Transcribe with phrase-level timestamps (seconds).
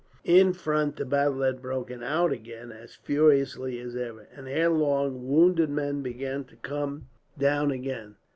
[0.25, 5.27] In front the battle had broken out again, as furiously as ever; and ere long
[5.27, 8.15] wounded men began to come down again.